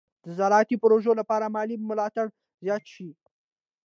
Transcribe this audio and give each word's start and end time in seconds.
د 0.23 0.25
زراعتي 0.39 0.75
پروژو 0.83 1.11
لپاره 1.21 1.45
مالي 1.55 1.75
ملاتړ 1.89 2.25
زیات 2.63 2.83
شي. 2.93 3.09